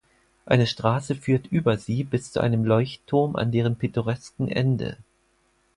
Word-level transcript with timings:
Eine 0.47 0.65
Straße 0.65 1.13
führt 1.13 1.45
über 1.51 1.77
sie 1.77 2.03
bis 2.03 2.31
zu 2.31 2.39
einem 2.39 2.65
Leuchtturm 2.65 3.35
an 3.35 3.51
deren 3.51 3.75
pittoresken 3.75 4.47
Ende. 4.47 4.97